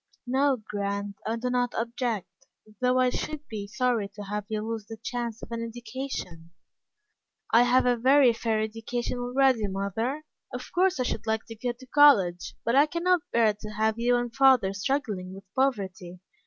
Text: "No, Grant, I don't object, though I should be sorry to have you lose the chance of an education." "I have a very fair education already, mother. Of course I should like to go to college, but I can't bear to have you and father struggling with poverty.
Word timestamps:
"No, 0.25 0.57
Grant, 0.67 1.17
I 1.27 1.35
don't 1.35 1.75
object, 1.75 2.47
though 2.79 2.97
I 2.97 3.11
should 3.11 3.47
be 3.47 3.67
sorry 3.67 4.07
to 4.15 4.23
have 4.23 4.45
you 4.49 4.63
lose 4.67 4.87
the 4.87 4.97
chance 4.97 5.43
of 5.43 5.51
an 5.51 5.61
education." 5.63 6.49
"I 7.51 7.61
have 7.61 7.85
a 7.85 7.97
very 7.97 8.33
fair 8.33 8.61
education 8.61 9.19
already, 9.19 9.67
mother. 9.67 10.23
Of 10.51 10.71
course 10.73 10.99
I 10.99 11.03
should 11.03 11.27
like 11.27 11.45
to 11.49 11.55
go 11.55 11.73
to 11.73 11.85
college, 11.85 12.55
but 12.65 12.75
I 12.75 12.87
can't 12.87 13.21
bear 13.31 13.53
to 13.53 13.69
have 13.69 13.99
you 13.99 14.15
and 14.15 14.35
father 14.35 14.73
struggling 14.73 15.35
with 15.35 15.43
poverty. 15.55 16.19